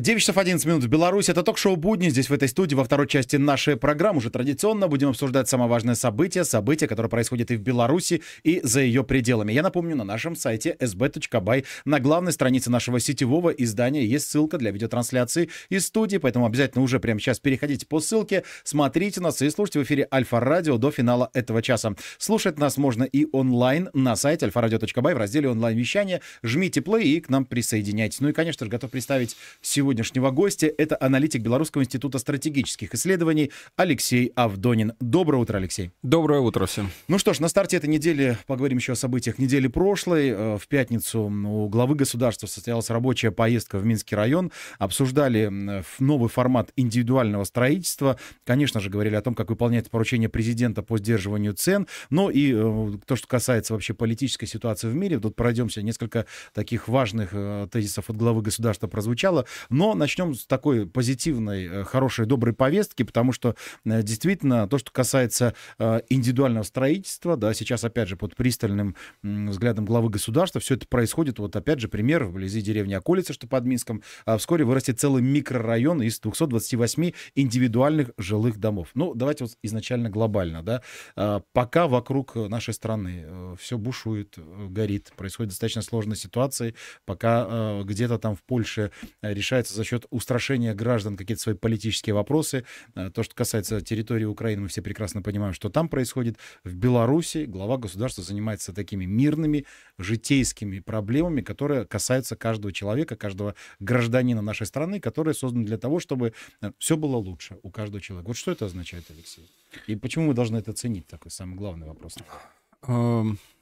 [0.00, 1.30] 9 часов 11 минут в Беларуси.
[1.30, 2.08] Это ток-шоу «Будни».
[2.08, 5.94] Здесь, в этой студии, во второй части нашей программы, уже традиционно будем обсуждать самое важное
[5.94, 9.52] событие, событие, которое происходит и в Беларуси, и за ее пределами.
[9.52, 14.72] Я напомню, на нашем сайте sb.by на главной странице нашего сетевого издания есть ссылка для
[14.72, 19.78] видеотрансляции из студии, поэтому обязательно уже прямо сейчас переходите по ссылке, смотрите нас и слушайте
[19.78, 21.94] в эфире Альфа-Радио до финала этого часа.
[22.18, 26.20] Слушать нас можно и онлайн на сайте alfaраdio.by в разделе онлайн-вещания.
[26.42, 28.18] Жмите плей и к нам присоединяйтесь.
[28.18, 30.72] Ну и, конечно же, готов представить сегодня сегодняшнего гостя.
[30.78, 34.94] Это аналитик Белорусского института стратегических исследований Алексей Авдонин.
[34.98, 35.90] Доброе утро, Алексей.
[36.02, 36.90] Доброе утро всем.
[37.06, 40.30] Ну что ж, на старте этой недели поговорим еще о событиях недели прошлой.
[40.30, 44.52] Э, в пятницу у главы государства состоялась рабочая поездка в Минский район.
[44.78, 45.52] Обсуждали
[45.98, 48.18] новый формат индивидуального строительства.
[48.46, 51.86] Конечно же, говорили о том, как выполняется поручение президента по сдерживанию цен.
[52.08, 55.18] Но и э, то, что касается вообще политической ситуации в мире.
[55.18, 55.82] Тут пройдемся.
[55.82, 59.44] Несколько таких важных э, тезисов от главы государства прозвучало.
[59.74, 64.92] Но начнем с такой позитивной, э, хорошей, доброй повестки, потому что э, действительно то, что
[64.92, 70.86] касается э, индивидуального строительства, да, сейчас опять же под пристальным взглядом главы государства все это
[70.86, 71.40] происходит.
[71.40, 76.02] Вот опять же пример вблизи деревни Околица, что под Минском, а вскоре вырастет целый микрорайон
[76.02, 78.90] из 228 индивидуальных жилых домов.
[78.94, 80.82] Ну, давайте вот изначально глобально, да.
[81.16, 83.26] А, пока вокруг нашей страны
[83.58, 84.38] все бушует,
[84.68, 90.74] горит, происходит достаточно сложная ситуация, пока где-то там в Польше решается решается за счет устрашения
[90.74, 92.64] граждан какие-то свои политические вопросы.
[92.94, 96.38] Э, то, что касается территории Украины, мы все прекрасно понимаем, что там происходит.
[96.64, 99.64] В Беларуси глава государства занимается такими мирными,
[99.98, 106.32] житейскими проблемами, которые касаются каждого человека, каждого гражданина нашей страны, которые созданы для того, чтобы
[106.60, 108.28] э, все было лучше у каждого человека.
[108.28, 109.48] Вот что это означает, Алексей?
[109.88, 111.06] И почему мы должны это ценить?
[111.06, 112.16] Такой самый главный вопрос.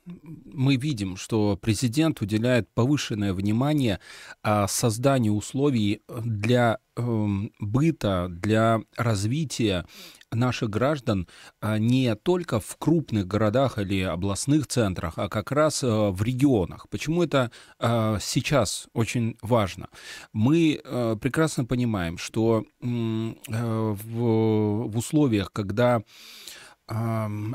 [0.05, 4.01] Мы видим, что президент уделяет повышенное внимание
[4.43, 9.87] а, созданию условий для эм, быта, для развития
[10.35, 11.29] наших граждан
[11.61, 16.89] а, не только в крупных городах или областных центрах, а как раз э, в регионах.
[16.89, 19.89] Почему это а, сейчас очень важно?
[20.33, 26.03] Мы э, прекрасно понимаем, что э, в условиях, когда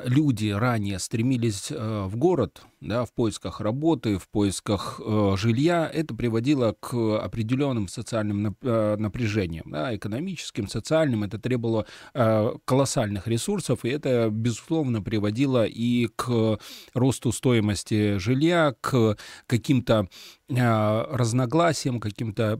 [0.06, 6.16] люди ранее стремились э, в город, да, в поисках работы, в поисках э, жилья, это
[6.16, 11.24] приводило к определенным социальным э, напряжениям, да, экономическим, социальным.
[11.24, 11.86] Это требовало
[12.66, 16.60] колоссальных ресурсов, и это, безусловно, приводило и к
[16.94, 20.08] росту стоимости жилья, к каким-то
[20.50, 22.60] разногласиям, каким-то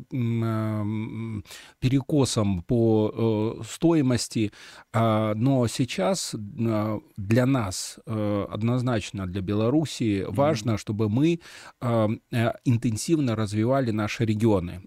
[1.80, 4.52] перекосам по стоимости.
[4.94, 11.40] А, но сейчас Э, для нас, э, однозначно для Беларуси, важно, чтобы мы
[11.82, 12.08] э,
[12.66, 14.82] интенсивно развивали наши регионы.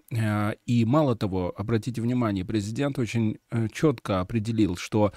[0.65, 3.37] И мало того, обратите внимание, президент очень
[3.73, 5.11] четко определил, что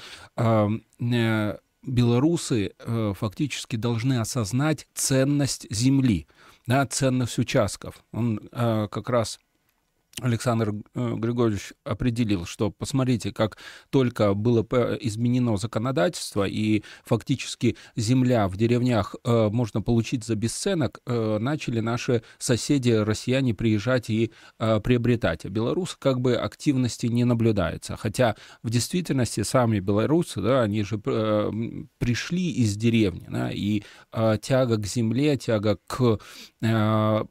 [1.87, 2.73] белорусы
[3.15, 6.27] фактически должны осознать ценность земли,
[6.67, 8.05] да, ценность участков.
[8.13, 9.39] Он как раз
[10.21, 13.59] Александр э, Григорьевич определил, что посмотрите, как
[13.91, 14.65] только было
[15.01, 22.23] изменено законодательство и фактически земля в деревнях э, можно получить за бесценок, э, начали наши
[22.39, 25.45] соседи россияне приезжать и приобретать.
[25.45, 27.97] А белорусы как бы активности не наблюдается.
[27.97, 33.83] Хотя в действительности сами белорусы, да, они же пришли из деревни, да, и
[34.41, 36.19] тяга к земле, тяга к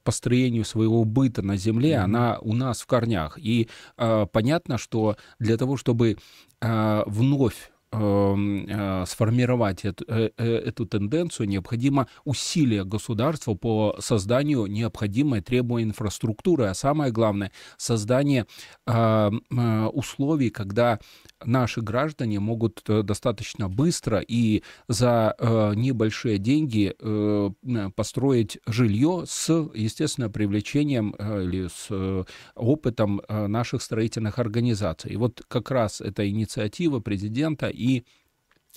[0.04, 2.04] построению своего быта на земле, mm-hmm.
[2.04, 3.38] она у нас нас в корнях.
[3.38, 6.18] И э, понятно, что для того, чтобы
[6.62, 14.66] э, вновь эм, э, сформировать эту, э, э, эту тенденцию, необходимо усилие государства по созданию
[14.66, 18.46] необходимой требуемой инфраструктуры, а самое главное, создание
[18.86, 21.00] условий, когда
[21.46, 27.50] наши граждане могут э, достаточно быстро и за э, небольшие деньги э,
[27.96, 32.26] построить жилье с, естественно, привлечением или с
[32.56, 35.12] опытом наших строительных организаций.
[35.14, 38.04] И вот как раз эта инициатива президента и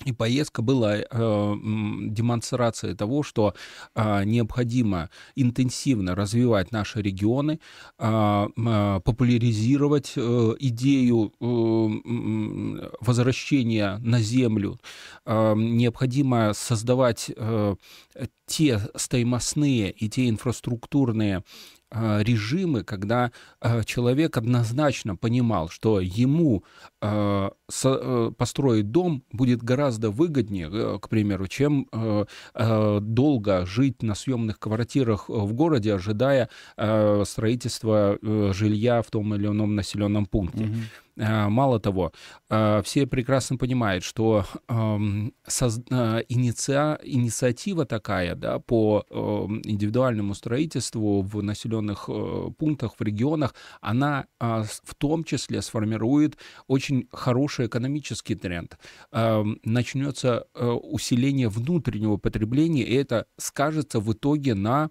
[0.05, 3.55] и поездка была э, демонстрацией того, что
[3.95, 7.59] э, необходимо интенсивно развивать наши регионы,
[7.97, 14.79] э, э, популяризировать э, идею э, возвращения на землю,
[15.25, 17.75] э, необходимо создавать э,
[18.45, 21.43] те стоимостные и те инфраструктурные
[21.91, 23.31] режимы, когда
[23.61, 26.63] э, человек однозначно понимал, что ему
[27.69, 34.15] со, э, построить дом будет гораздо выгоднее, э, к примеру, чем э, долго жить на
[34.15, 36.49] съемных квартирах в городе, ожидая
[37.25, 40.63] строительства жилья в том или ином населенном пункте.
[40.63, 41.06] Mm-hmm.
[41.17, 42.11] Э, мало того,
[42.49, 51.41] э, все прекрасно понимают, что эм, э, инициатива такая да, по эм, индивидуальному строительству в
[51.41, 52.09] населенных
[52.57, 56.37] пунктах, в регионах, она в том числе сформирует
[56.67, 58.77] очень хороший экономический тренд.
[59.11, 64.89] Эм, начнется усиление внутреннего потребления, и это скажется в итоге на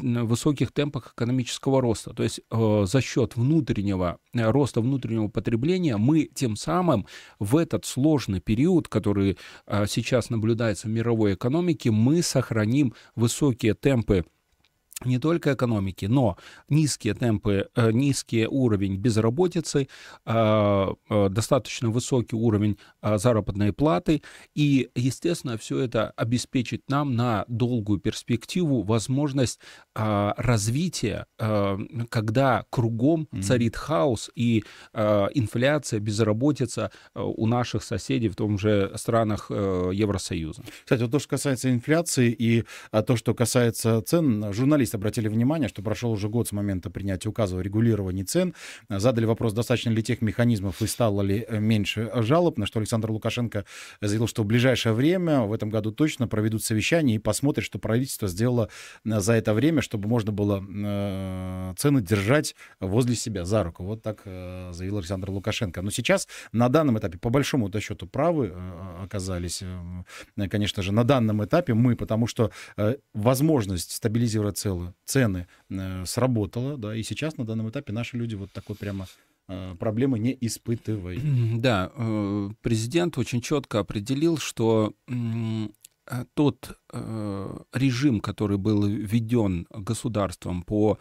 [0.00, 2.12] высоких темпах экономического роста.
[2.12, 7.06] То есть э, за счет внутреннего э, роста внутреннего потребления мы тем самым
[7.38, 14.24] в этот сложный период, который э, сейчас наблюдается в мировой экономике, мы сохраним высокие темпы
[15.04, 16.38] не только экономики, но
[16.70, 19.88] низкие темпы, э, низкий уровень безработицы,
[20.24, 24.22] э, э, достаточно высокий уровень заработной платы,
[24.54, 29.60] и, естественно, все это обеспечит нам на долгую перспективу возможность
[29.94, 31.26] развития,
[32.08, 34.64] когда кругом царит хаос и
[34.94, 40.62] инфляция, безработица у наших соседей в том же странах Евросоюза.
[40.84, 42.64] Кстати, вот то, что касается инфляции и
[43.06, 47.28] то, что касается цен, журналисты журналисты обратили внимание, что прошел уже год с момента принятия
[47.28, 48.54] указа о регулировании цен.
[48.88, 53.10] Задали вопрос, достаточно ли тех механизмов и стало ли э, меньше жалоб, на что Александр
[53.10, 53.64] Лукашенко
[54.00, 58.28] заявил, что в ближайшее время, в этом году точно, проведут совещание и посмотрят, что правительство
[58.28, 58.68] сделало
[59.04, 63.84] э, за это время, чтобы можно было э, цены держать возле себя за руку.
[63.84, 65.82] Вот так заявил Александр Лукашенко.
[65.82, 68.52] Но сейчас, на данном этапе, по большому счету, правы
[69.02, 69.62] оказались,
[70.50, 72.50] конечно же, на данном этапе мы, потому что
[73.14, 78.34] возможность стабилизировать целую снизила цены, э, сработала, да, и сейчас на данном этапе наши люди
[78.34, 79.06] вот такой прямо
[79.48, 81.22] э, проблемы не испытывают.
[81.60, 84.92] Да, э, президент очень четко определил, что
[86.34, 86.78] тот
[87.72, 90.98] режим, который был введен государством по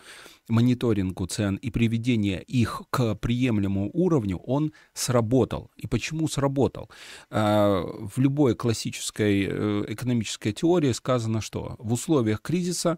[0.50, 5.70] мониторингу цен и приведение их к приемлемому уровню, он сработал.
[5.78, 6.90] И почему сработал?
[7.30, 9.46] В любой классической
[9.94, 12.98] экономической теории сказано, что в условиях кризиса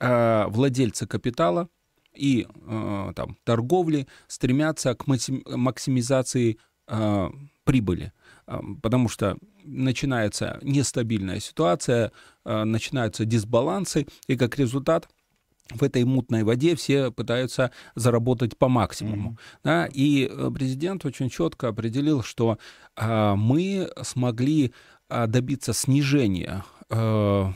[0.00, 1.68] владельцы капитала
[2.14, 7.30] и э, там, торговли стремятся к максимизации э,
[7.64, 8.12] прибыли,
[8.82, 12.12] потому что начинается нестабильная ситуация,
[12.44, 15.08] начинаются дисбалансы, и как результат
[15.70, 19.30] в этой мутной воде все пытаются заработать по максимуму.
[19.30, 19.58] Mm-hmm.
[19.64, 19.88] Да?
[19.92, 22.58] И президент очень четко определил, что
[22.96, 24.72] а, мы смогли
[25.08, 27.52] а, добиться снижения а, Э,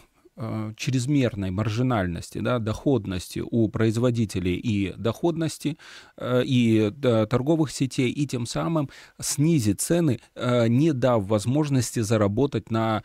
[0.77, 5.79] чрезмерной маржинальности, да, доходности у производителей и доходности
[6.17, 8.89] э, и торговых сетей, и тем самым
[9.21, 13.03] снизить цены, э, не дав возможности заработать на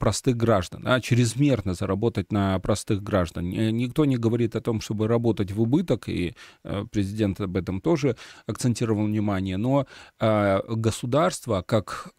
[0.00, 3.48] простых граждан, а чрезмерно заработать на простых граждан.
[3.48, 6.34] Никто не говорит о том, чтобы работать в убыток, и
[6.90, 8.16] президент об этом тоже
[8.46, 9.86] акцентировал внимание, но
[10.18, 12.12] государство как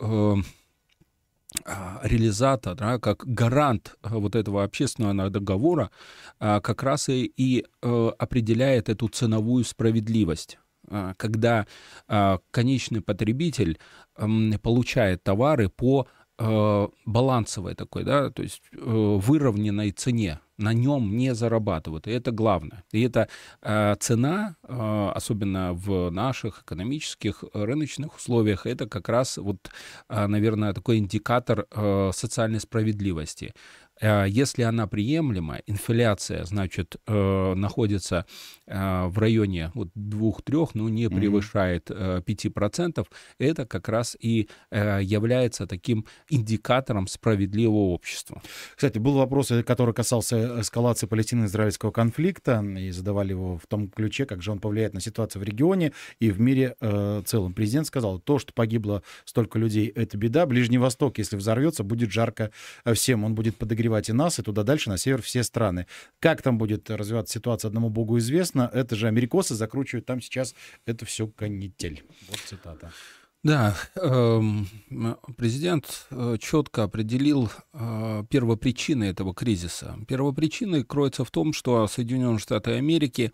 [2.04, 5.92] реализатор, да, как гарант а, вот этого общественного договора,
[6.40, 10.58] а, как раз и, и э, определяет эту ценовую справедливость.
[11.16, 11.66] Когда
[12.52, 13.80] конечный потребитель
[14.62, 16.08] получает товары по
[16.38, 22.32] э, балансовой такой, да, то есть э, выровненной цене, на нем не зарабатывают, и это
[22.32, 22.84] главное.
[22.92, 23.28] И эта
[23.62, 29.70] э, цена, э, особенно в наших экономических рыночных условиях, это как раз вот,
[30.10, 33.54] э, наверное, такой индикатор э, социальной справедливости.
[34.02, 38.26] Э, если она приемлема, инфляция, значит, э, находится
[38.68, 43.06] э, в районе вот 2-3, но не превышает 5%,
[43.40, 48.42] это как раз и является таким индикатором справедливого общества.
[48.76, 54.42] Кстати, был вопрос, который касался эскалации палестино-израильского конфликта, и задавали его в том ключе, как
[54.42, 57.54] же он повлияет на ситуацию в регионе и в мире э, целом.
[57.54, 60.46] Президент сказал, то, что погибло столько людей, это беда.
[60.46, 62.52] Ближний Восток, если взорвется, будет жарко
[62.86, 63.24] всем.
[63.24, 65.88] Он будет подогревать подогревать и нас, и туда дальше, на север, все страны.
[66.20, 68.70] Как там будет развиваться ситуация, одному богу известно.
[68.74, 72.04] Это же америкосы закручивают там сейчас это все канитель.
[72.30, 72.92] Вот цитата.
[73.44, 74.68] Да, эм,
[75.36, 79.98] президент э, четко определил э, первопричины этого кризиса.
[80.08, 83.34] Первопричина кроется в том, что Соединенные Штаты Америки,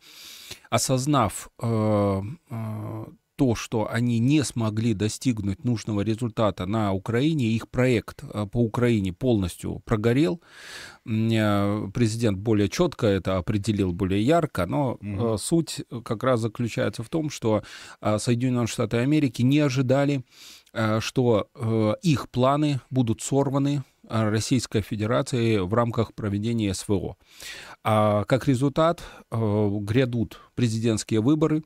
[0.72, 2.22] осознав э,
[3.40, 9.14] то, что они не смогли достигнуть нужного результата на Украине, их проект э, по Украине
[9.14, 10.42] полностью прогорел.
[11.06, 15.38] Э, президент более четко это определил, более ярко, но угу.
[15.38, 17.64] суть как раз заключается в том, что
[18.18, 20.26] Соединенные Штаты Америки не ожидали,
[21.00, 21.48] что
[22.02, 27.16] их планы будут сорваны Российской Федерации в рамках проведения СВО.
[27.84, 29.02] А как результат
[29.32, 31.64] э, грядут президентские выборы.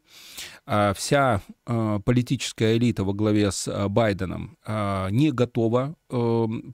[0.67, 5.95] А вся э, политическая элита во главе с э, Байденом не готова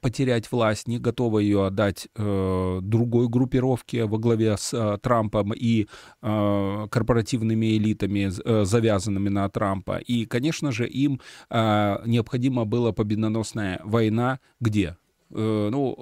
[0.01, 5.87] потерять власть, не готова ее отдать другой группировке во главе с Трампом и
[6.21, 8.29] корпоративными элитами,
[8.65, 9.97] завязанными на Трампа.
[9.99, 14.97] И, конечно же, им необходима была победоносная война где?
[15.31, 15.95] Э, ну,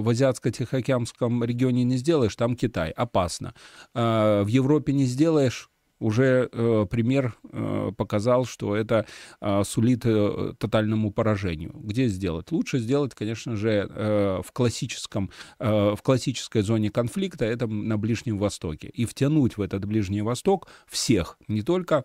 [0.00, 3.54] в Азиатско-Тихоокеанском регионе не сделаешь, там Китай, опасно.
[3.94, 5.70] А, в Европе не сделаешь,
[6.00, 9.06] уже э, пример э, показал, что это
[9.40, 11.72] э, сулит э, тотальному поражению.
[11.74, 12.50] Где сделать?
[12.50, 18.38] Лучше сделать, конечно же, э, в классическом, э, в классической зоне конфликта, это на Ближнем
[18.38, 22.04] Востоке, и втянуть в этот Ближний Восток всех, не только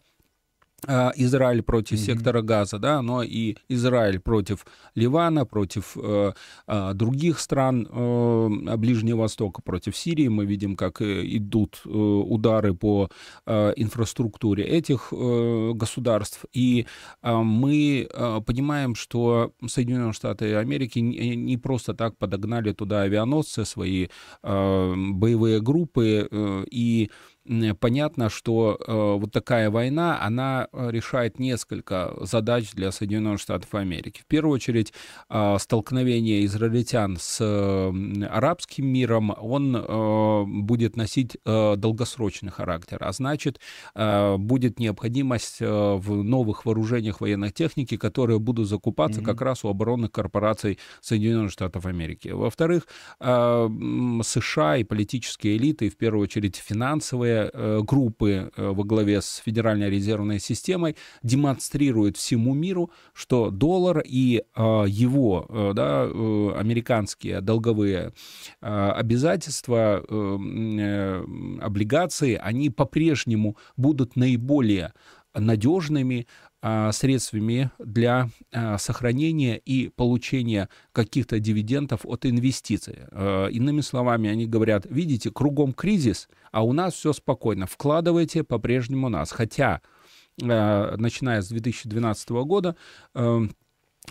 [0.88, 2.06] Израиль против mm-hmm.
[2.06, 6.34] сектора Газа, да, но и Израиль против Ливана, против э,
[6.68, 10.28] э, других стран э, Ближнего Востока, против Сирии.
[10.28, 13.10] Мы видим, как э, идут э, удары по
[13.46, 16.46] э, инфраструктуре этих э, государств.
[16.54, 16.86] И
[17.22, 23.66] э, мы э, понимаем, что Соединенные Штаты Америки не, не просто так подогнали туда авианосцы,
[23.66, 24.08] свои
[24.44, 27.10] э, боевые группы э, и
[27.80, 34.22] понятно, что э, вот такая война, она э, решает несколько задач для Соединенных Штатов Америки.
[34.22, 34.94] В первую очередь,
[35.30, 43.12] э, столкновение израильтян с э, арабским миром, он э, будет носить э, долгосрочный характер, а
[43.12, 43.60] значит,
[43.94, 49.26] э, будет необходимость э, в новых вооружениях военной техники, которые будут закупаться mm-hmm.
[49.26, 52.30] как раз у оборонных корпораций Соединенных Штатов Америки.
[52.30, 52.88] Во-вторых,
[53.20, 53.70] э,
[54.24, 59.90] США и политические элиты, в первую очередь финансовые, Э, группы э, во главе с Федеральной
[59.90, 68.14] резервной системой демонстрируют всему миру, что доллар и э, его да, американские долговые
[68.62, 69.98] обязательства,
[71.62, 74.94] облигации, они по-прежнему будут наиболее
[75.34, 76.28] надежными,
[76.92, 83.02] средствами для а, сохранения и получения каких-то дивидендов от инвестиций.
[83.12, 89.10] А, иными словами, они говорят, видите, кругом кризис, а у нас все спокойно, вкладывайте по-прежнему
[89.10, 89.32] нас.
[89.32, 89.82] Хотя,
[90.38, 92.76] начиная с 2012 года,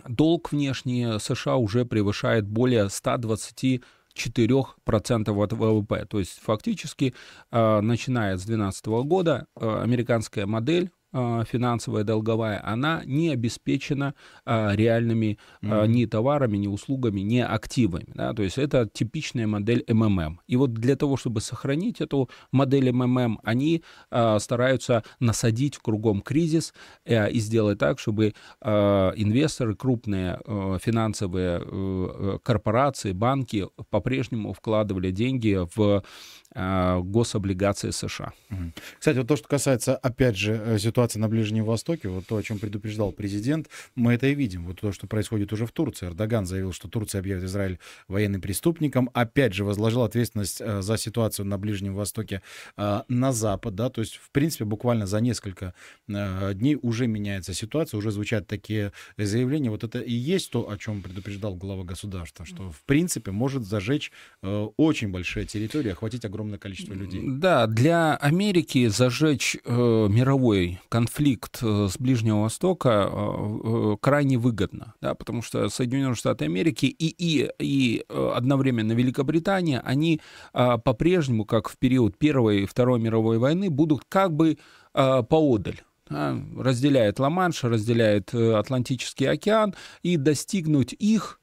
[0.09, 3.83] долг внешний США уже превышает более 120
[4.15, 6.07] 4% от ВВП.
[6.09, 7.15] То есть фактически,
[7.51, 15.87] начиная с 2012 года, американская модель а, финансовая долговая, она не обеспечена а, реальными mm-hmm.
[15.87, 18.09] ни товарами, ни услугами, ни активами.
[18.15, 18.33] Да?
[18.35, 20.41] То есть это типичная модель МММ.
[20.47, 27.31] И вот для того, чтобы сохранить эту модель МММ, они стараются насадить кругом кризис э,
[27.31, 36.03] и сделать так, чтобы инвесторы, крупные э, финансовые э, корпорации, банки по-прежнему вкладывали деньги в
[36.55, 38.33] гособлигации США.
[38.99, 42.43] Кстати, вот то, что касается, опять же, ситуации ситуация на Ближнем Востоке, вот то, о
[42.43, 44.67] чем предупреждал президент, мы это и видим.
[44.67, 46.07] Вот то, что происходит уже в Турции.
[46.07, 49.11] Эрдоган заявил, что Турция объявит Израиль военным преступником.
[49.13, 52.43] Опять же, возложил ответственность э, за ситуацию на Ближнем Востоке
[52.77, 53.75] э, на Запад.
[53.75, 53.91] Да?
[53.91, 55.75] То есть, в принципе, буквально за несколько
[56.09, 59.71] э, дней уже меняется ситуация, уже звучат такие заявления.
[59.71, 64.13] Вот это и есть то, о чем предупреждал глава государства, что, в принципе, может зажечь
[64.43, 67.23] очень большая территория, охватить огромное количество людей.
[67.25, 74.95] Да, для Америки зажечь э, мировой конфликт э, с Ближнего Востока э, э, крайне выгодно,
[75.01, 80.21] да, потому что Соединенные Штаты Америки и, и, и одновременно Великобритания, они
[80.53, 84.59] по-прежнему, как в период Первой и Второй мировой войны, будут как бы
[84.93, 91.41] поодаль разделяет Ла-Манш, разделяет Атлантический океан, и достигнуть их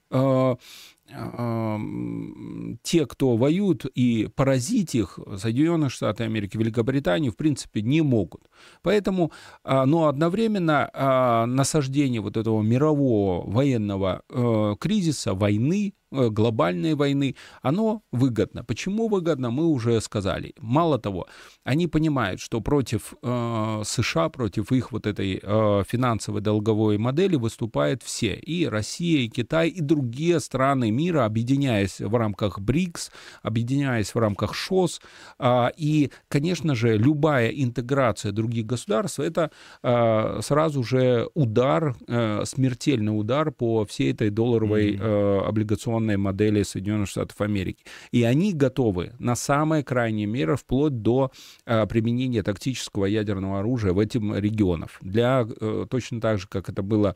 [2.91, 8.49] те, кто воюют, и поразить их Соединенные Штаты Америки, Великобританию, в принципе, не могут.
[8.81, 9.31] Поэтому,
[9.63, 18.03] а, но одновременно а, насаждение вот этого мирового военного э, кризиса, войны, глобальной войны, оно
[18.11, 18.63] выгодно.
[18.63, 20.53] Почему выгодно, мы уже сказали.
[20.59, 21.27] Мало того,
[21.63, 28.03] они понимают, что против э, США, против их вот этой э, финансовой долговой модели выступают
[28.03, 28.33] все.
[28.33, 33.11] И Россия, и Китай, и другие страны мира, объединяясь в рамках БРИКС,
[33.43, 35.01] объединяясь в рамках ШОС.
[35.39, 39.51] Э, и, конечно же, любая интеграция других государств, это
[39.83, 47.09] э, сразу же удар, э, смертельный удар по всей этой долларовой э, облигационной модели Соединенных
[47.09, 47.83] Штатов Америки.
[48.11, 51.31] И они готовы на самые крайние меры, вплоть до
[51.65, 54.91] э, применения тактического ядерного оружия в этим регионах.
[55.01, 57.15] Для, э, точно так же, как это было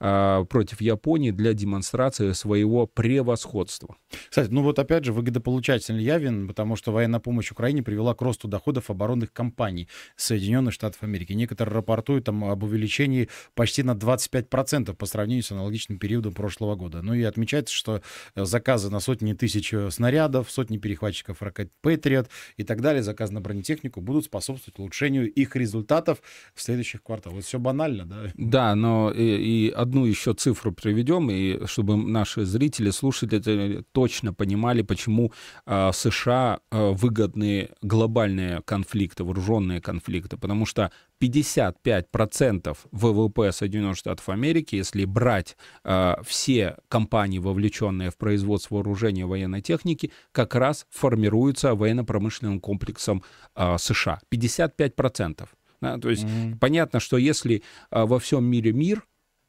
[0.00, 3.96] э, против Японии, для демонстрации своего превосходства.
[4.28, 8.48] Кстати, ну вот опять же, выгодополучатель явен, потому что военная помощь Украине привела к росту
[8.48, 11.32] доходов оборонных компаний Соединенных Штатов Америки.
[11.32, 17.02] Некоторые рапортуют там об увеличении почти на 25% по сравнению с аналогичным периодом прошлого года.
[17.02, 18.02] Ну и отмечается, что
[18.34, 23.40] заказы на сотни тысяч э, снарядов, сотни перехватчиков ракет Патриот и так далее, заказы на
[23.40, 26.22] бронетехнику будут способствовать улучшению их результатов
[26.54, 27.36] в следующих кварталах.
[27.36, 28.16] Вот все банально, да?
[28.34, 34.82] Да, но и, и одну еще цифру приведем, и чтобы наши зрители, слушатели точно понимали,
[34.82, 35.32] почему
[35.66, 44.76] э, США э, выгодны глобальные конфликты, вооруженные конфликты, потому что 55% ВВП Соединенных Штатов Америки,
[44.76, 51.74] если брать э, все компании, вовлеченные в производство вооружения и военной техники, как раз формируются
[51.74, 53.22] военно-промышленным комплексом
[53.54, 54.20] э, США.
[54.32, 55.48] 55%.
[55.80, 56.58] Да, то есть mm-hmm.
[56.58, 59.04] понятно, что если э, во всем мире мир,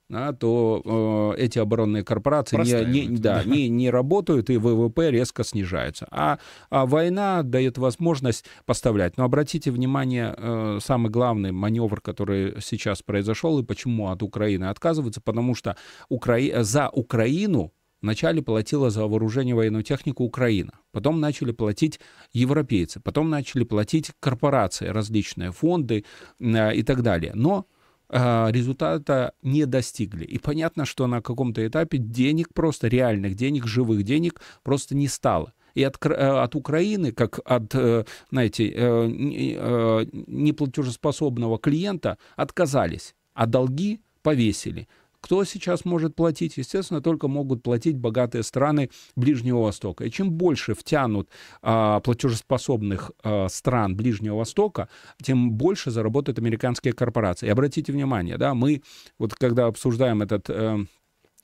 [0.09, 3.49] да, то э, эти оборонные корпорации не, не, да, да.
[3.49, 6.07] Не, не работают, и ВВП резко снижается.
[6.11, 9.17] А, а война дает возможность поставлять.
[9.17, 15.21] Но обратите внимание, э, самый главный маневр, который сейчас произошел, и почему от Украины отказываются,
[15.21, 15.75] потому что
[16.09, 16.63] Укра...
[16.63, 21.99] за Украину Вначале платила за вооружение военную технику Украина, потом начали платить
[22.31, 26.05] европейцы, потом начали платить корпорации, различные фонды
[26.39, 27.31] э, и так далее.
[27.33, 27.76] Но а,
[28.09, 30.23] результата не достигли.
[30.23, 35.53] И понятно, что на каком-то этапе денег просто, реальных денег, живых денег просто не стало.
[35.77, 44.01] И от, э, от Украины, как от, э, знаете, э, неплатежеспособного клиента, отказались, а долги
[44.23, 44.87] повесили.
[45.21, 46.57] Кто сейчас может платить?
[46.57, 50.05] Естественно, только могут платить богатые страны Ближнего Востока.
[50.05, 51.29] И чем больше втянут
[51.61, 54.89] а, платежеспособных а, стран Ближнего Востока,
[55.21, 57.47] тем больше заработают американские корпорации.
[57.47, 58.83] И обратите внимание, да, мы
[59.17, 60.85] вот когда обсуждаем этот э,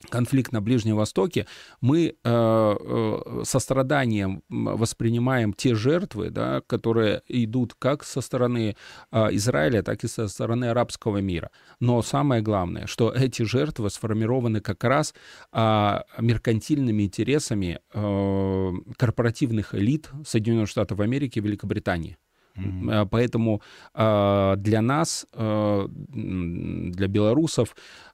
[0.08, 1.46] конфликт на Ближнем Востоке,
[1.80, 8.76] мы э, э, со страданием воспринимаем те жертвы, да, которые идут как со стороны
[9.12, 11.50] э, Израиля, так и со стороны арабского мира.
[11.80, 15.14] Но самое главное, что эти жертвы сформированы как раз
[15.52, 22.16] э, меркантильными интересами э, корпоративных элит Соединенных Штатов Америки и Великобритании.
[22.56, 23.08] Mm-hmm.
[23.10, 23.62] Поэтому
[23.94, 27.74] э, для нас, э, для белорусов,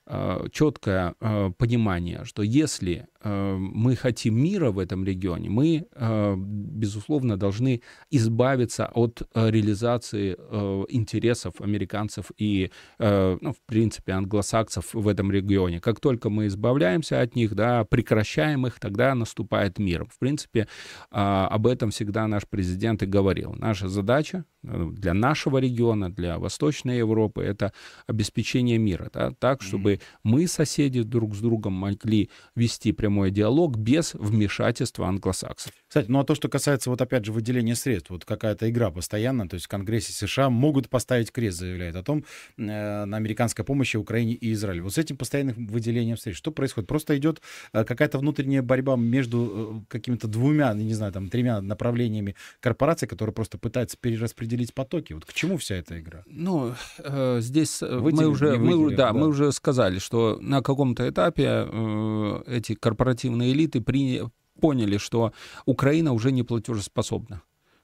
[0.51, 5.87] четкое э, понимание, что если э, мы хотим мира в этом регионе, мы,
[6.37, 10.33] безусловно, должны избавиться от реализации
[10.89, 15.79] интересов американцев и, ну, в принципе, англосаксов в этом регионе.
[15.79, 20.05] Как только мы избавляемся от них, да, прекращаем их, тогда наступает мир.
[20.05, 20.67] В принципе,
[21.09, 23.53] об этом всегда наш президент и говорил.
[23.57, 27.73] Наша задача для нашего региона, для Восточной Европы, это
[28.07, 34.13] обеспечение мира, да, так, чтобы мы, соседи, друг с другом могли вести прямой диалог без
[34.13, 35.71] вмешательства англосаксов.
[35.87, 39.47] Кстати, ну а то, что касается вот опять же выделения средств, вот какая-то игра постоянно,
[39.47, 42.23] то есть в Конгрессе США могут поставить крест, заявляет о том,
[42.57, 44.83] э, на американской помощи Украине и Израилю.
[44.83, 46.87] Вот с этим постоянным выделением средств, что происходит?
[46.87, 47.41] Просто идет
[47.73, 53.33] э, какая-то внутренняя борьба между э, какими-то двумя, не знаю, там, тремя направлениями корпораций, которые
[53.33, 55.13] просто пытаются перераспределить потоки.
[55.13, 56.23] Вот к чему вся эта игра?
[56.25, 61.07] Ну, э, здесь выделили, мы уже, мы, да, да, мы уже сказали, что на каком-то
[61.07, 63.83] этапе э, эти корпоративные элиты
[64.59, 65.33] поняли, что
[65.65, 67.41] Украина уже не платежеспособна.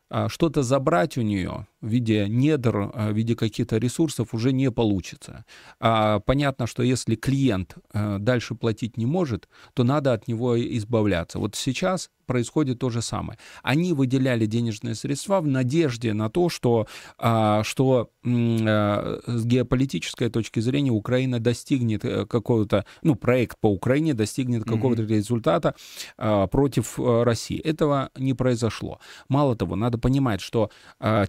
[0.09, 4.71] А что-то забрать у нее в виде недр, а, в виде каких-то ресурсов уже не
[4.71, 5.43] получится.
[5.81, 11.39] А понятно, что если клиент э, дальше платить не может, то надо от него избавляться.
[11.39, 13.39] Вот сейчас происходит то же самое.
[13.63, 16.87] Они выделяли денежные средства в надежде на то, что,
[17.17, 24.13] а, что а, с геополитической точки зрения Украина достигнет э, какого-то, ну, проект по Украине
[24.13, 25.15] достигнет какого-то mm-hmm.
[25.15, 25.75] результата
[26.17, 27.59] а, против э, России.
[27.59, 28.99] Этого не произошло.
[29.29, 30.69] Мало того, надо понимать, что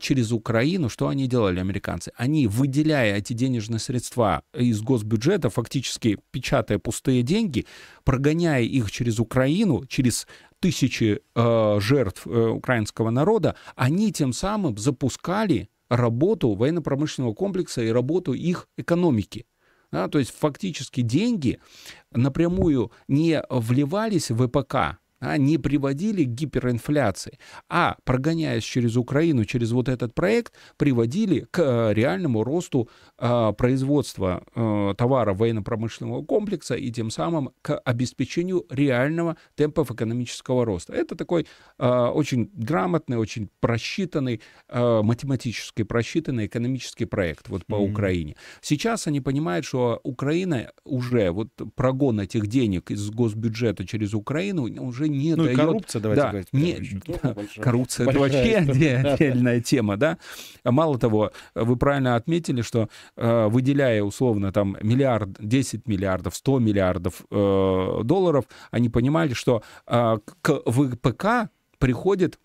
[0.01, 2.11] через Украину, что они делали, американцы?
[2.17, 7.67] Они, выделяя эти денежные средства из госбюджета, фактически печатая пустые деньги,
[8.05, 10.27] прогоняя их через Украину, через
[10.61, 18.33] тысячи э, жертв э, украинского народа, они тем самым запускали работу военно-промышленного комплекса и работу
[18.35, 19.47] их экономики.
[19.91, 21.61] Да, то есть фактически деньги
[22.13, 29.73] напрямую не вливались в ВПК, а, не приводили к гиперинфляции, а прогоняясь через Украину, через
[29.73, 36.91] вот этот проект, приводили к э, реальному росту э, производства э, товаров военно-промышленного комплекса и
[36.91, 40.93] тем самым к обеспечению реального темпов экономического роста.
[40.93, 41.47] Это такой
[41.79, 47.91] э, очень грамотный, очень просчитанный, э, математически просчитанный экономический проект вот по mm-hmm.
[47.91, 48.37] Украине.
[48.61, 55.08] Сейчас они понимают, что Украина уже, вот прогон этих денег из госбюджета через Украину уже
[55.09, 55.57] не ну, дает...
[55.57, 56.49] коррупция, давайте да, говорить.
[56.53, 60.19] Не, да, коррупция— это вообще отдельная тема, да.
[60.65, 67.23] Мало того, вы правильно отметили, что э, выделяя условно там миллиард, 10 миллиардов, 100 миллиардов
[67.31, 72.39] э, долларов, они понимали, что э, к ВПК приходит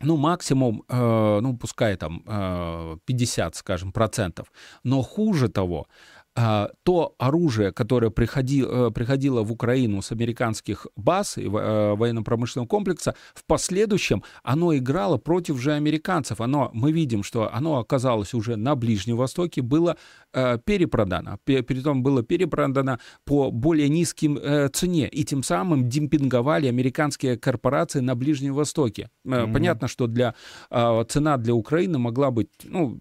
[0.00, 4.50] ну, максимум, э, ну, пускай там э, 50, скажем, процентов.
[4.84, 11.36] Но хуже того, а, то оружие, которое приходи, э, приходило в Украину с американских баз
[11.36, 16.40] и э, военно-промышленного комплекса, в последующем оно играло против же американцев.
[16.40, 19.96] Оно, мы видим, что оно оказалось уже на Ближнем Востоке, было
[20.32, 21.38] э, перепродано.
[21.44, 24.38] Притом было перепродано по более низким
[24.72, 25.08] цене.
[25.08, 29.10] И тем самым демпинговали американские корпорации на Ближнем Востоке.
[29.26, 29.52] Mm-hmm.
[29.52, 30.34] Понятно, что для,
[30.70, 32.98] э, цена для Украины могла быть, ну,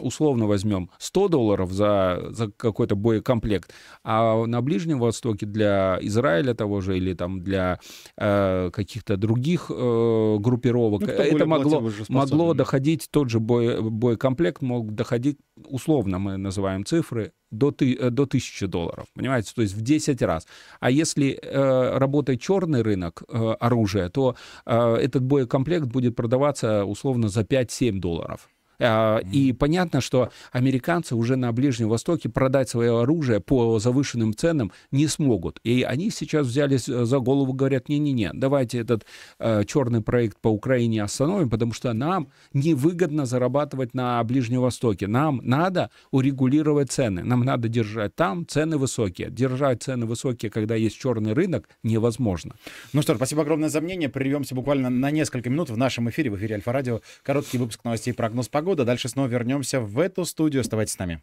[0.00, 3.72] условно возьмем, 100 долларов за, за какой-то боекомплект.
[4.04, 7.78] А на Ближнем Востоке для Израиля того же или там для
[8.16, 14.94] э, каких-то других э, группировок ну, это могло, могло доходить, тот же бой, боекомплект мог
[14.94, 19.80] доходить, условно мы называем цифры, до, ты, э, до 1000 долларов, понимаете, то есть в
[19.80, 20.46] 10 раз.
[20.80, 27.28] А если э, работает черный рынок э, оружия, то э, этот боекомплект будет продаваться условно
[27.28, 28.48] за 5-7 долларов.
[28.80, 34.72] А, и понятно, что американцы уже на Ближнем Востоке продать свое оружие по завышенным ценам
[34.90, 35.60] не смогут.
[35.64, 39.04] И они сейчас взялись за голову, говорят, не-не-не, давайте этот
[39.38, 45.06] э, черный проект по Украине остановим, потому что нам невыгодно зарабатывать на Ближнем Востоке.
[45.06, 47.24] Нам надо урегулировать цены.
[47.24, 49.30] Нам надо держать там цены высокие.
[49.30, 52.54] Держать цены высокие, когда есть черный рынок, невозможно.
[52.92, 54.08] Ну что ж, спасибо огромное за мнение.
[54.08, 57.00] Прервемся буквально на несколько минут в нашем эфире, в эфире Альфа-Радио.
[57.22, 58.84] Короткий выпуск новостей прогноз погоды года.
[58.84, 60.60] Дальше снова вернемся в эту студию.
[60.60, 61.22] Оставайтесь с нами.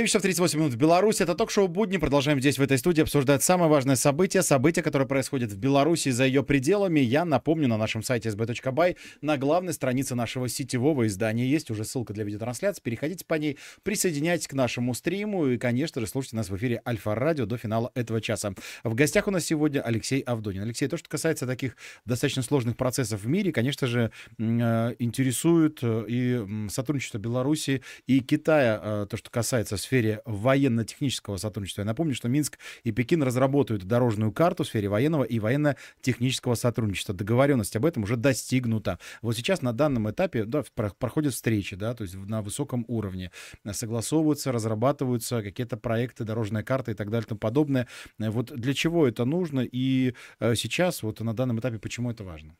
[0.00, 1.22] 9 часов 38 минут в Беларуси.
[1.22, 1.98] Это ток-шоу «Будни».
[1.98, 4.42] Продолжаем здесь, в этой студии, обсуждать самое важное событие.
[4.42, 7.00] События, которые происходят в Беларуси за ее пределами.
[7.00, 12.14] Я напомню, на нашем сайте sb.by на главной странице нашего сетевого издания есть уже ссылка
[12.14, 12.80] для видеотрансляции.
[12.80, 17.44] Переходите по ней, присоединяйтесь к нашему стриму и, конечно же, слушайте нас в эфире Альфа-радио
[17.44, 18.54] до финала этого часа.
[18.82, 20.62] В гостях у нас сегодня Алексей Авдонин.
[20.62, 26.06] Алексей, то, что касается таких достаточно сложных процессов в мире, конечно же, э, интересует э,
[26.08, 28.80] и сотрудничество Беларуси и Китая.
[28.82, 31.82] Э, то, что касается в сфере военно-технического сотрудничества.
[31.82, 37.12] Я напомню, что Минск и Пекин разработают дорожную карту в сфере военного и военно-технического сотрудничества.
[37.12, 39.00] Договоренность об этом уже достигнута.
[39.20, 43.32] Вот сейчас на данном этапе да, проходят встречи, да, то есть на высоком уровне.
[43.68, 47.88] Согласовываются, разрабатываются какие-то проекты, дорожная карта и так далее и тому подобное.
[48.18, 52.56] Вот для чего это нужно и э, сейчас, вот на данном этапе, почему это важно?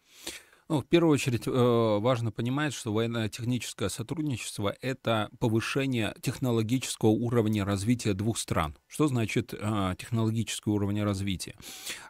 [0.71, 8.15] Ну, в первую очередь э, важно понимать, что военно-техническое сотрудничество— это повышение технологического уровня развития
[8.15, 8.79] двух стран.
[8.87, 11.57] Что значит э, технологический уровень развития?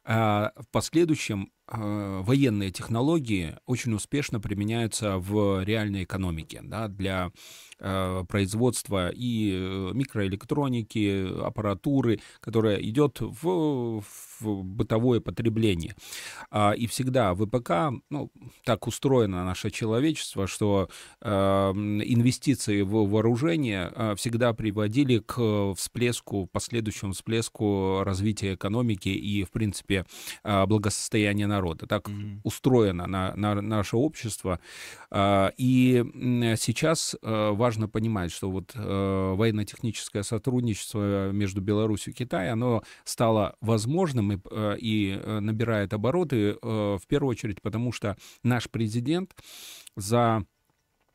[0.05, 7.31] Э, в последующем военные технологии очень успешно применяются в реальной экономике да, для
[7.83, 15.95] Э, производства и э, микроэлектроники, аппаратуры, которая идет в, в бытовое потребление.
[16.51, 18.31] А, и всегда ВПК, ну,
[18.65, 20.91] так устроено наше человечество, что
[21.23, 30.05] э, инвестиции в вооружение всегда приводили к всплеску, последующему всплеску развития экономики и, в принципе,
[30.45, 31.60] благосостояния народа.
[31.87, 32.41] Так mm-hmm.
[32.45, 34.61] устроено на, на наше общество.
[35.11, 36.05] А, и
[36.57, 43.55] сейчас важно важно понимать, что вот э, военно-техническое сотрудничество между Беларусью и Китаем, оно стало
[43.61, 49.37] возможным и, э, и э, набирает обороты э, в первую очередь потому, что наш президент
[49.97, 50.45] за э,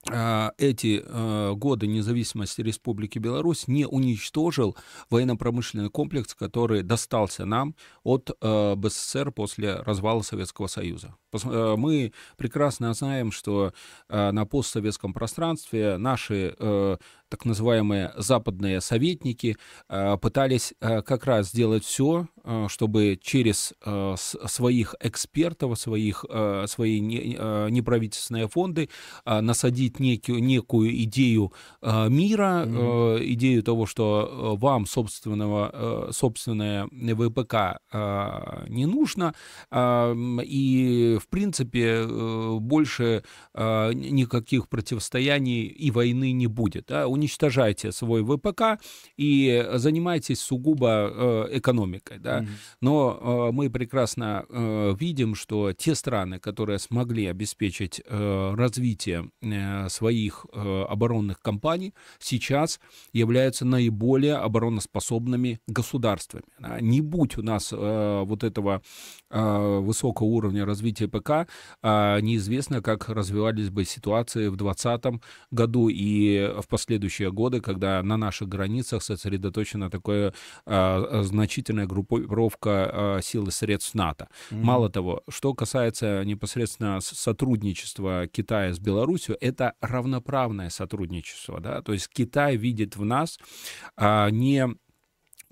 [0.08, 4.76] эти э, годы независимости Республики Беларусь не уничтожил
[5.10, 11.16] военно-промышленный комплекс, который достался нам от э, БССР после развала Советского Союза.
[11.44, 13.74] Э, мы прекрасно знаем, что
[14.10, 16.98] э, на постсоветском пространстве наши э,
[17.30, 19.58] так называемые западные советники
[20.22, 22.28] пытались как раз сделать все,
[22.68, 23.74] чтобы через
[24.46, 26.24] своих экспертов, своих,
[26.68, 28.90] свои неправительственные фонды
[29.26, 33.26] насадить некую, некую идею мира, mm-hmm.
[33.34, 37.82] идею того, что вам собственного, собственное ВПК
[38.70, 39.34] не нужно,
[39.74, 46.86] и в принципе, э, больше э, никаких противостояний и войны не будет.
[46.88, 47.08] Да?
[47.08, 48.80] Уничтожайте свой ВПК
[49.18, 52.20] и занимайтесь сугубо э, экономикой.
[52.20, 52.42] Да?
[52.42, 52.48] Mm-hmm.
[52.82, 54.46] Но мы прекрасно
[55.00, 59.30] видим, что те страны, которые смогли обеспечить развитие
[59.90, 62.80] своих оборонных компаний, сейчас
[63.14, 66.46] являются наиболее обороноспособными государствами.
[66.82, 68.82] Не будь у нас вот этого
[69.30, 71.50] высокого уровня развития ПК,
[71.82, 78.18] а неизвестно, как развивались бы ситуации в 2020 году и в последующие годы, когда на
[78.18, 80.34] наших границах сосредоточена такая
[80.66, 84.28] а, значительная группировка а, сил и средств НАТО.
[84.52, 84.64] Mm-hmm.
[84.64, 92.10] Мало того, что касается непосредственно сотрудничества Китая с Беларусью, это равноправное сотрудничество, да, то есть
[92.10, 93.40] Китай видит в нас
[93.98, 94.76] а, не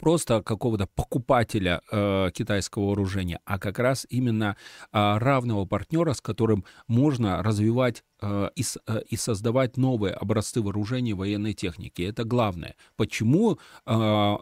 [0.03, 4.57] просто какого-то покупателя э, китайского вооружения, а как раз именно
[4.91, 11.13] э, равного партнера, с которым можно развивать Э, и, э, и создавать новые образцы вооружений
[11.13, 12.03] военной техники.
[12.03, 12.75] Это главное.
[12.95, 14.35] Почему э,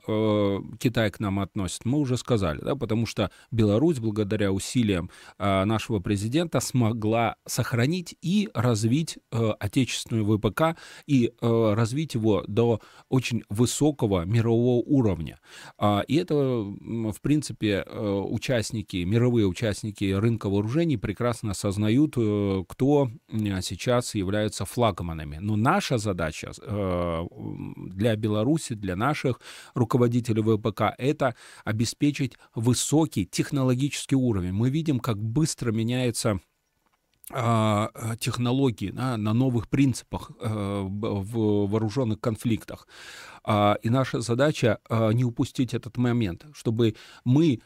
[0.79, 6.59] Китай к нам относит, мы уже сказали, да, потому что Беларусь, благодаря усилиям нашего президента,
[6.59, 15.39] смогла сохранить и развить отечественную ВПК и развить его до очень высокого мирового уровня.
[15.77, 22.11] А, и это, в принципе, участники, мировые участники рынка вооружений прекрасно осознают,
[22.67, 23.09] кто
[23.61, 25.37] сейчас являются флагманами.
[25.37, 27.27] Но наша задача э,
[27.77, 29.39] для Беларуси, для наших
[29.73, 34.53] руководителей ВПК, это обеспечить высокий технологический уровень.
[34.53, 36.39] Мы видим, как быстро меняется
[37.33, 42.87] а, технологии да, на новых принципах э, в вооруженных конфликтах.
[43.43, 47.61] А, и наша задача э, не упустить этот момент, чтобы мы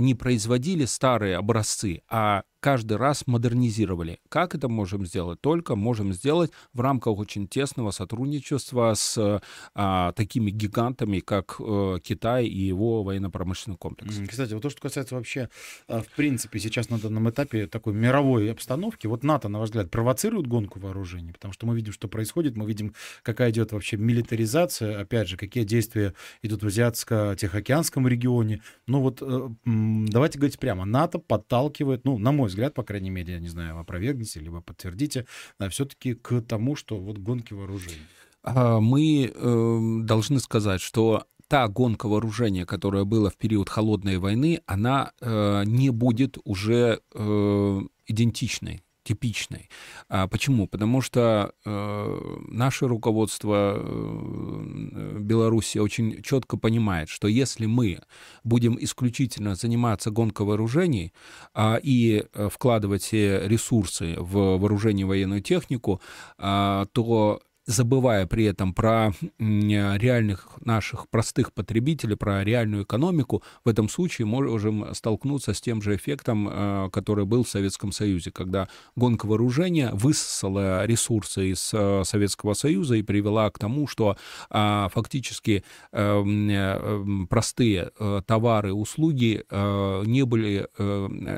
[0.00, 4.20] не производили старые образцы, а каждый раз модернизировали.
[4.28, 5.40] Как это можем сделать?
[5.40, 9.42] Только можем сделать в рамках очень тесного сотрудничества с
[9.74, 14.14] а, такими гигантами, как а, Китай и его военно-промышленный комплекс.
[14.28, 15.48] Кстати, вот то, что касается вообще,
[15.88, 20.46] в принципе, сейчас на данном этапе такой мировой обстановки, вот НАТО, на ваш взгляд, провоцирует
[20.46, 21.32] гонку вооружений?
[21.32, 25.64] Потому что мы видим, что происходит, мы видим, какая идет вообще милитаризация, опять же, какие
[25.64, 28.62] действия идут в Азиатско-Тихоокеанском регионе.
[28.86, 33.34] Ну вот э, давайте говорить прямо, НАТО подталкивает, ну, на мой взгляд, по крайней мере,
[33.34, 35.26] я не знаю, опровергните, либо подтвердите,
[35.58, 38.06] да, все-таки к тому, что вот гонки вооружений.
[38.42, 44.60] А, мы э, должны сказать, что та гонка вооружения, которая была в период холодной войны,
[44.66, 49.70] она э, не будет уже э, идентичной типичной.
[50.08, 50.66] А почему?
[50.66, 58.00] Потому что э, наше руководство э, Беларуси очень четко понимает, что если мы
[58.44, 61.12] будем исключительно заниматься гонкой вооружений
[61.54, 66.00] э, и вкладывать все ресурсы в вооружение военную технику,
[66.38, 73.88] э, то забывая при этом про реальных наших простых потребителей, про реальную экономику, в этом
[73.88, 79.26] случае можем столкнуться с тем же эффектом, э, который был в Советском Союзе, когда гонка
[79.26, 84.16] вооружения высосала ресурсы из э, Советского Союза и привела к тому, что
[84.50, 90.66] а, фактически эм, простые э, товары, услуги не были,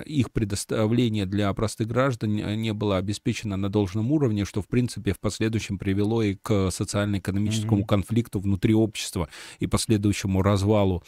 [0.06, 5.20] их предоставление для простых граждан не было обеспечено на должном уровне, что в принципе в
[5.20, 7.86] последующем привело и к социально-экономическому mm-hmm.
[7.86, 11.02] конфликту внутри общества и последующему развалу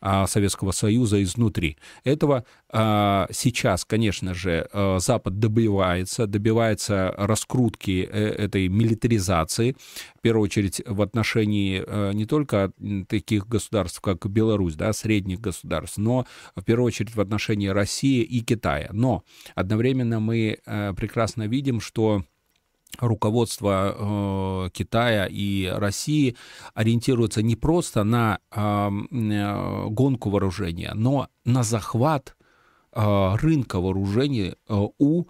[0.00, 1.76] а, Советского Союза изнутри.
[2.04, 9.76] Этого а, сейчас, конечно же, а, Запад добивается, добивается раскрутки э, этой милитаризации,
[10.16, 12.72] в первую очередь в отношении а, не только
[13.08, 18.40] таких государств, как Беларусь, да, средних государств, но в первую очередь в отношении России и
[18.40, 18.90] Китая.
[18.92, 22.24] Но одновременно мы а, прекрасно видим, что
[22.98, 23.94] руководство
[24.66, 26.36] э, Китая и России
[26.74, 32.36] ориентируется не просто на э, гонку вооружения, но на захват
[32.92, 35.24] э, рынка вооружений э, у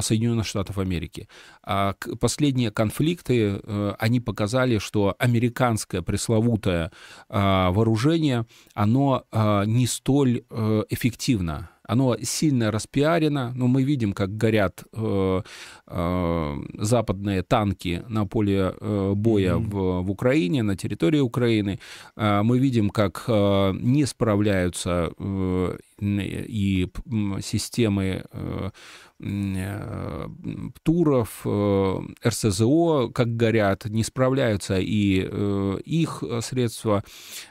[0.00, 1.28] Соединенных Штатов Америки.
[1.62, 6.90] А последние конфликты, э, они показали, что американское пресловутое
[7.28, 9.24] вооружение, оно
[9.66, 10.44] не столь
[10.88, 15.42] эффективно оно сильно распиарено, но мы видим, как горят э,
[15.86, 19.70] э, западные танки на поле э, боя mm-hmm.
[19.70, 21.78] в, в Украине, на территории Украины.
[22.16, 26.88] Э, мы видим, как э, не справляются э, и
[27.42, 28.70] системы э, э,
[30.82, 35.24] Туров, э, РСЗО, как горят, не справляются и
[35.84, 37.04] их средства,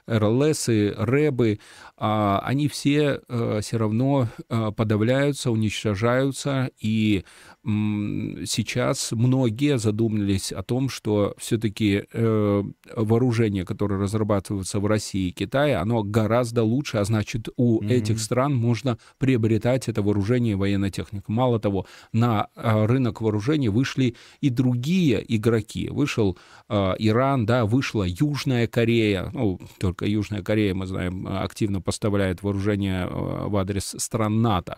[0.08, 1.60] РЛС, РЭБы,
[1.98, 3.22] а они все
[3.62, 7.24] все равно подавляются, уничтожаются, и
[7.66, 12.64] сейчас многие задумались о том, что все-таки э,
[12.94, 17.90] вооружение, которое разрабатывается в России и Китае, оно гораздо лучше, а значит, у mm-hmm.
[17.90, 21.32] этих стран можно приобретать это вооружение и военная техника.
[21.32, 25.90] Мало того, на э, рынок вооружений вышли и другие игроки.
[25.90, 26.38] Вышел
[26.70, 29.32] э, Иран, да, вышла Южная Корея.
[29.34, 34.78] Ну, только Южная Корея, мы знаем, активно поставляет вооружение э, в адрес стран НАТО.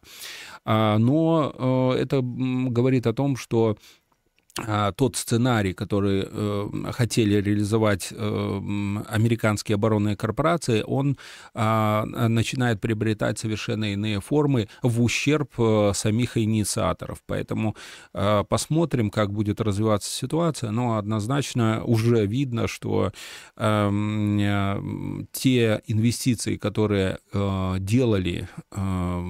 [0.64, 3.78] А, но это говорит о том, что
[4.96, 11.18] тот сценарий, который э, хотели реализовать э, американские оборонные корпорации, он
[11.54, 17.22] э, начинает приобретать совершенно иные формы в ущерб э, самих инициаторов.
[17.28, 17.76] Поэтому
[18.14, 20.72] э, посмотрим, как будет развиваться ситуация.
[20.72, 23.12] Но однозначно уже видно, что
[23.58, 29.24] эм, э, те инвестиции, которые э, делали э,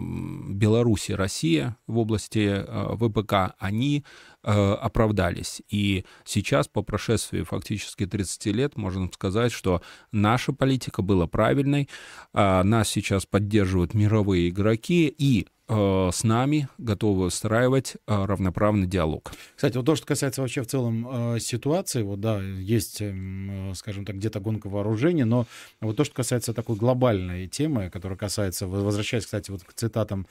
[0.49, 5.61] Беларусь и Россия в области э, ВПК, они Э, оправдались.
[5.69, 9.81] И сейчас, по прошествии фактически 30 лет, можно сказать, что
[10.11, 11.89] наша политика была правильной,
[12.33, 19.31] а нас сейчас поддерживают мировые игроки, и Э, с нами готовы устраивать э, равноправный диалог.
[19.55, 23.01] Кстати, вот то, что касается вообще в целом э, ситуации, вот да, есть,
[23.73, 25.47] скажем так, где-то гонка вооружений, но
[25.81, 30.27] вот то, что касается такой глобальной темы, которая касается, возвращаясь, кстати, вот к цитатам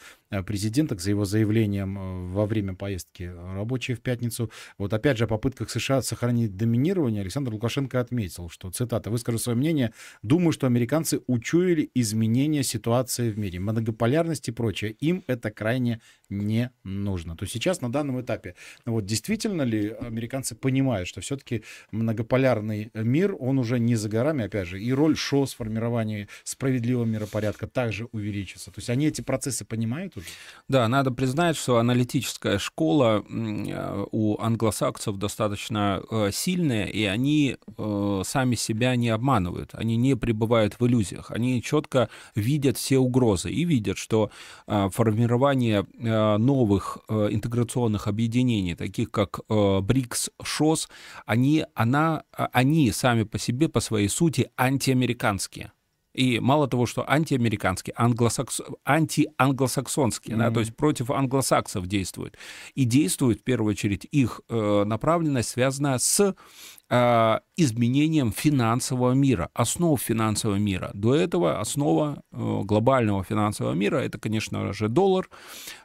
[0.47, 5.68] президента, к его заявлениям во время поездки рабочей в пятницу, вот опять же о попытках
[5.68, 11.91] США сохранить доминирование, Александр Лукашенко отметил, что, цитата, выскажу свое мнение, думаю, что американцы учуяли
[11.95, 14.93] изменения ситуации в мире, многополярность и прочее.
[15.01, 16.00] Им это крайне
[16.30, 17.36] не нужно.
[17.36, 18.54] То есть сейчас на данном этапе,
[18.86, 24.44] ну вот действительно ли американцы понимают, что все-таки многополярный мир, он уже не за горами,
[24.44, 28.70] опять же, и роль ШОС в формировании справедливого миропорядка также увеличится.
[28.70, 30.26] То есть они эти процессы понимают уже?
[30.68, 38.22] Да, надо признать, что аналитическая школа э, у англосаксов достаточно э, сильная, и они э,
[38.24, 43.64] сами себя не обманывают, они не пребывают в иллюзиях, они четко видят все угрозы и
[43.64, 44.30] видят, что
[44.66, 45.13] формирование
[46.38, 50.88] новых интеграционных объединений, таких как БРИКС, ШОС,
[51.26, 55.72] они, она, они сами по себе, по своей сути, антиамериканские.
[56.14, 58.60] И мало того, что антиамериканские, англосакс...
[58.84, 60.38] антианглосаксонские, mm-hmm.
[60.38, 62.38] да, то есть против англосаксов действуют.
[62.76, 66.36] И действует, в первую очередь, их э, направленность связана с
[66.95, 70.90] э, изменением финансового мира, основ финансового мира.
[70.95, 75.28] До этого основа э, глобального финансового мира это, конечно же, доллар,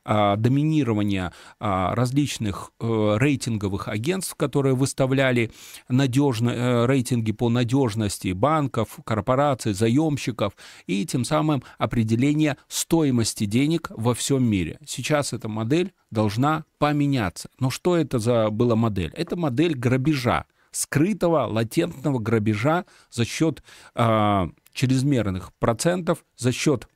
[0.05, 5.51] э, доминирование различных рейтинговых агентств, которые выставляли
[5.87, 10.53] надежно, э, рейтинги по надежности банков, корпораций, заемщиков
[10.87, 14.79] и тем самым определение стоимости денег во всем мире.
[14.85, 17.49] Сейчас эта модель должна поменяться.
[17.59, 19.11] Но что это за была модель?
[19.15, 23.63] Это модель грабежа скрытого, латентного грабежа за счет
[23.95, 26.87] э, чрезмерных процентов, за счет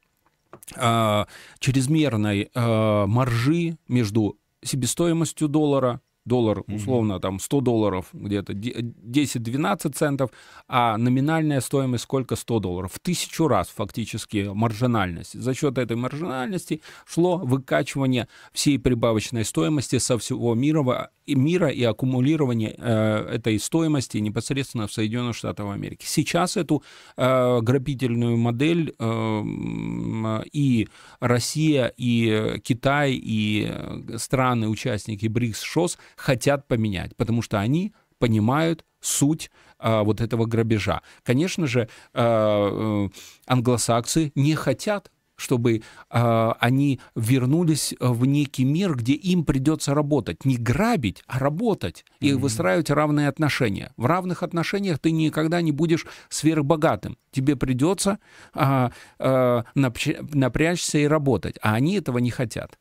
[0.76, 1.26] э,
[1.60, 10.32] чрезмерной э, маржи между себестоимостью доллара доллар, условно, там 100 долларов, где-то 10-12 центов,
[10.68, 12.36] а номинальная стоимость сколько?
[12.36, 12.92] 100 долларов.
[12.94, 15.40] В тысячу раз фактически маржинальность.
[15.40, 22.76] За счет этой маржинальности шло выкачивание всей прибавочной стоимости со всего мира, мира и аккумулирование
[22.78, 26.06] э, этой стоимости непосредственно в Соединенных Штатах Америки.
[26.08, 26.84] Сейчас эту
[27.18, 30.88] э, грабительную модель э, и
[31.20, 33.72] Россия, и Китай, и
[34.18, 41.02] страны-участники БРИКС-ШОС хотят поменять, потому что они понимают суть а, вот этого грабежа.
[41.24, 43.08] Конечно же, а,
[43.46, 50.46] англосаксы не хотят чтобы э, они вернулись в некий мир, где им придется работать.
[50.46, 52.38] Не грабить, а работать и mm-hmm.
[52.38, 53.92] выстраивать равные отношения.
[53.98, 57.18] В равных отношениях ты никогда не будешь сверхбогатым.
[57.32, 58.20] Тебе придется
[58.54, 58.90] э,
[59.20, 61.58] э, напрячься и работать.
[61.62, 62.78] А они этого не хотят.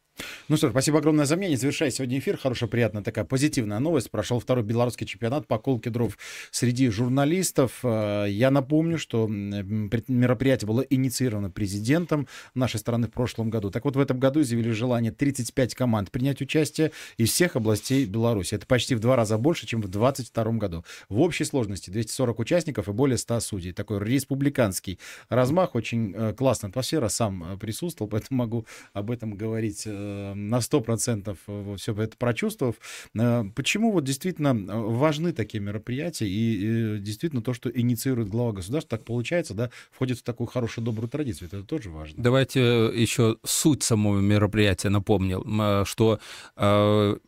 [0.49, 1.57] Ну что ж, спасибо огромное за мнение.
[1.57, 4.11] Завершая сегодня эфир, хорошая, приятная такая позитивная новость.
[4.11, 6.19] Прошел второй белорусский чемпионат по колке дров
[6.51, 7.81] среди журналистов.
[7.83, 13.71] Э, я напомню, что мероприятие было инициировано президентом нашей страны в прошлом году.
[13.71, 18.55] Так вот, в этом году изъявили желание 35 команд принять участие из всех областей Беларуси.
[18.55, 20.85] Это почти в два раза больше, чем в 2022 году.
[21.09, 23.73] В общей сложности 240 участников и более 100 судей.
[23.73, 24.99] Такой республиканский
[25.29, 27.09] размах, очень э, классная атмосфера.
[27.09, 29.87] Сам э, присутствовал, поэтому могу об этом говорить
[30.35, 32.77] на 100% э, все это прочувствовав.
[33.15, 38.99] Э, почему вот действительно важны такие мероприятия и, и действительно то, что инициирует глава государства,
[38.99, 41.49] так получается, да, входит в такую хорошую добрую традицию.
[41.49, 42.23] Это тоже важно.
[42.23, 42.61] Давайте
[42.95, 46.21] еще суть самого мероприятия напомнил, что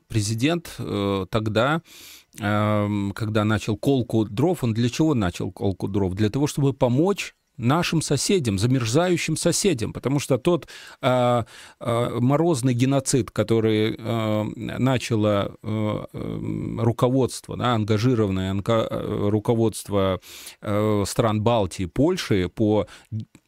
[0.08, 0.76] президент
[1.30, 1.82] тогда
[2.36, 6.14] когда начал колку дров, он для чего начал колку дров?
[6.14, 10.68] Для того, чтобы помочь нашим соседям, замерзающим соседям, потому что тот
[11.00, 11.44] э,
[11.80, 16.04] э, морозный геноцид, который э, начало э,
[16.78, 20.20] руководство, да, ангажированное анга, руководство
[20.60, 22.86] э, стран Балтии, Польши по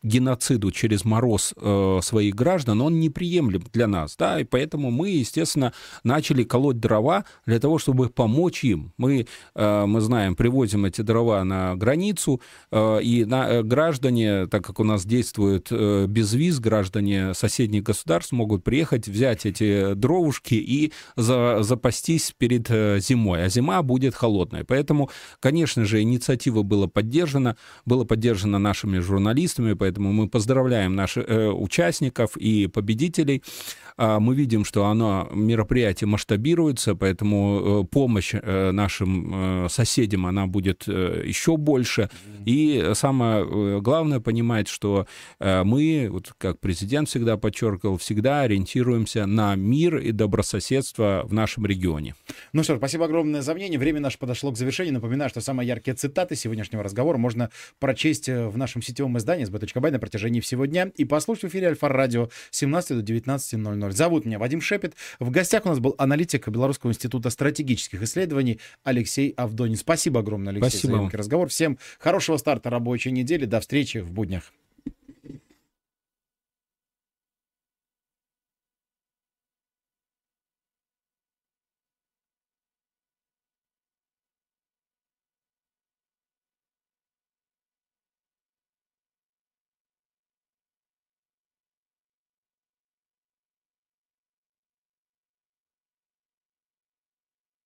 [0.07, 5.73] геноциду через мороз э, своих граждан, он неприемлем для нас, да, и поэтому мы, естественно,
[6.05, 8.93] начали колоть дрова для того, чтобы помочь им.
[8.97, 12.41] Мы, э, мы знаем, привозим эти дрова на границу,
[12.71, 18.33] э, и на, э, граждане, так как у нас действует э, безвиз, граждане соседних государств
[18.33, 24.65] могут приехать, взять эти дровушки и за, запастись перед э, зимой, а зима будет холодной.
[24.65, 31.25] Поэтому, конечно же, инициатива была поддержана, была поддержана нашими журналистами, поэтому Поэтому мы поздравляем наших
[31.27, 33.43] э, участников и победителей.
[33.99, 40.47] А, мы видим, что оно, мероприятие масштабируется, поэтому э, помощь э, нашим э, соседям, она
[40.47, 42.11] будет еще больше.
[42.45, 45.07] И самое главное понимать, что
[45.41, 52.15] мы, вот как президент всегда подчеркивал, всегда ориентируемся на мир и добрососедство в нашем регионе.
[52.53, 53.79] Ну что ж, спасибо огромное за мнение.
[53.79, 54.95] Время наше подошло к завершению.
[54.95, 59.45] Напоминаю, что самые яркие цитаты сегодняшнего разговора можно прочесть в нашем сетевом издании
[59.87, 63.74] sb.by на протяжении всего дня и послушать в эфире Альфа-радио 17 до 19.00.
[63.74, 63.93] 0.
[63.93, 64.95] Зовут меня Вадим Шепет.
[65.18, 69.76] В гостях у нас был аналитик Белорусского института стратегических исследований Алексей Авдонин.
[69.76, 71.11] Спасибо огромное, Алексей, Спасибо.
[71.11, 71.49] за разговор.
[71.49, 73.45] Всем хорошего старта рабочей недели.
[73.45, 74.53] До встречи в буднях.